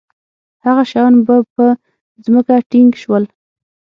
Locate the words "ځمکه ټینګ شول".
2.25-3.23